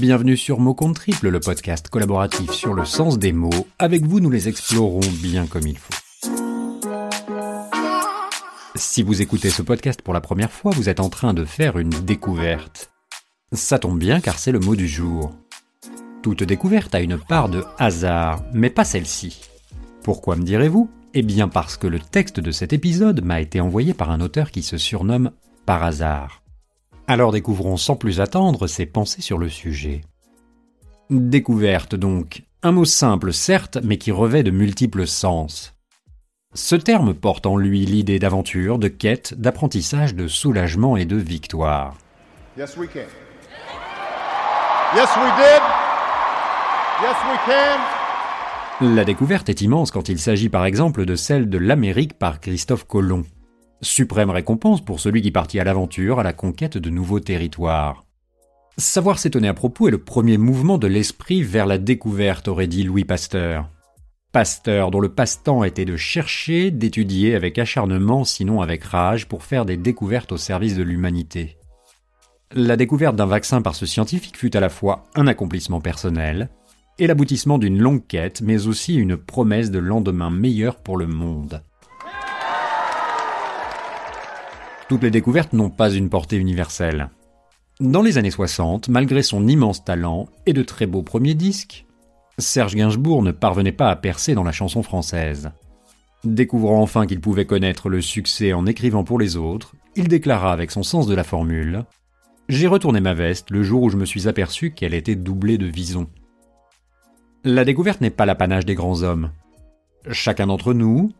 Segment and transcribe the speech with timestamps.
[0.00, 3.66] Bienvenue sur Mots Compte Triple, le podcast collaboratif sur le sens des mots.
[3.78, 5.94] Avec vous, nous les explorons bien comme il faut.
[8.74, 11.78] Si vous écoutez ce podcast pour la première fois, vous êtes en train de faire
[11.78, 12.90] une découverte.
[13.52, 15.32] Ça tombe bien car c'est le mot du jour.
[16.22, 19.42] Toute découverte a une part de hasard, mais pas celle-ci.
[20.02, 20.90] Pourquoi me direz-vous?
[21.14, 24.50] Eh bien parce que le texte de cet épisode m'a été envoyé par un auteur
[24.50, 25.30] qui se surnomme
[25.66, 26.43] Par hasard.
[27.06, 30.00] Alors découvrons sans plus attendre ses pensées sur le sujet.
[31.10, 35.74] Découverte donc, un mot simple certes, mais qui revêt de multiples sens.
[36.54, 41.98] Ce terme porte en lui l'idée d'aventure, de quête, d'apprentissage, de soulagement et de victoire.
[42.56, 43.00] Yes, we can.
[44.96, 45.62] Yes, we did.
[47.02, 48.94] Yes, we can.
[48.94, 52.84] La découverte est immense quand il s'agit par exemple de celle de l'Amérique par Christophe
[52.86, 53.24] Colomb.
[53.84, 58.04] Suprême récompense pour celui qui partit à l'aventure, à la conquête de nouveaux territoires.
[58.78, 62.82] Savoir s'étonner à propos est le premier mouvement de l'esprit vers la découverte, aurait dit
[62.82, 63.68] Louis Pasteur.
[64.32, 69.66] Pasteur, dont le passe-temps était de chercher, d'étudier avec acharnement, sinon avec rage, pour faire
[69.66, 71.58] des découvertes au service de l'humanité.
[72.52, 76.48] La découverte d'un vaccin par ce scientifique fut à la fois un accomplissement personnel
[76.98, 81.62] et l'aboutissement d'une longue quête, mais aussi une promesse de lendemain meilleur pour le monde.
[84.88, 87.08] Toutes les découvertes n'ont pas une portée universelle.
[87.80, 91.86] Dans les années 60, malgré son immense talent et de très beaux premiers disques,
[92.38, 95.50] Serge Gainsbourg ne parvenait pas à percer dans la chanson française.
[96.22, 100.70] Découvrant enfin qu'il pouvait connaître le succès en écrivant pour les autres, il déclara avec
[100.70, 101.84] son sens de la formule
[102.48, 105.66] J'ai retourné ma veste le jour où je me suis aperçu qu'elle était doublée de
[105.66, 106.08] visons.
[107.42, 109.30] La découverte n'est pas l'apanage des grands hommes.
[110.10, 111.12] Chacun d'entre nous,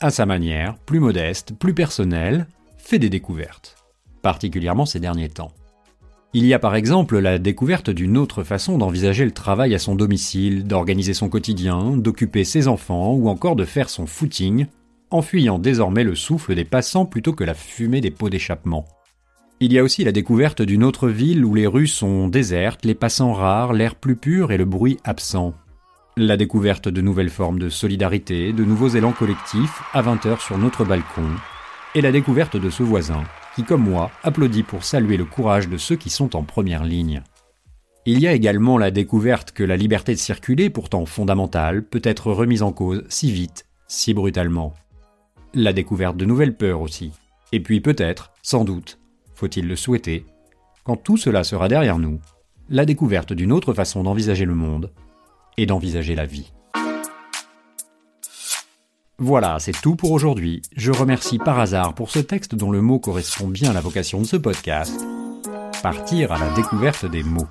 [0.00, 2.46] à sa manière, plus modeste, plus personnelle,
[2.88, 3.76] fait des découvertes,
[4.22, 5.52] particulièrement ces derniers temps.
[6.32, 9.94] Il y a par exemple la découverte d'une autre façon d'envisager le travail à son
[9.94, 14.68] domicile, d'organiser son quotidien, d'occuper ses enfants ou encore de faire son footing,
[15.10, 18.86] en fuyant désormais le souffle des passants plutôt que la fumée des pots d'échappement.
[19.60, 22.94] Il y a aussi la découverte d'une autre ville où les rues sont désertes, les
[22.94, 25.52] passants rares, l'air plus pur et le bruit absent.
[26.16, 30.56] La découverte de nouvelles formes de solidarité, de nouveaux élans collectifs à 20 heures sur
[30.56, 31.28] notre balcon,
[31.98, 33.24] et la découverte de ce voisin,
[33.56, 37.24] qui comme moi applaudit pour saluer le courage de ceux qui sont en première ligne.
[38.06, 42.30] Il y a également la découverte que la liberté de circuler, pourtant fondamentale, peut être
[42.30, 44.74] remise en cause si vite, si brutalement.
[45.54, 47.10] La découverte de nouvelles peurs aussi.
[47.50, 49.00] Et puis peut-être, sans doute,
[49.34, 50.24] faut-il le souhaiter,
[50.84, 52.20] quand tout cela sera derrière nous,
[52.68, 54.92] la découverte d'une autre façon d'envisager le monde
[55.56, 56.52] et d'envisager la vie.
[59.20, 60.62] Voilà, c'est tout pour aujourd'hui.
[60.76, 64.20] Je remercie par hasard pour ce texte dont le mot correspond bien à la vocation
[64.20, 65.04] de ce podcast.
[65.82, 67.48] Partir à la découverte des mots.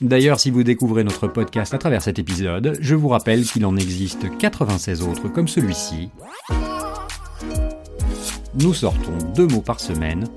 [0.00, 3.76] D'ailleurs, si vous découvrez notre podcast à travers cet épisode, je vous rappelle qu'il en
[3.76, 6.08] existe 96 autres comme celui-ci.
[8.54, 10.28] Nous sortons deux mots par semaine,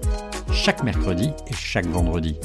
[0.51, 2.39] chaque mercredi et chaque vendredi.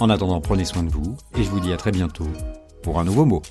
[0.00, 2.26] En attendant, prenez soin de vous et je vous dis à très bientôt
[2.82, 3.42] pour un nouveau mot.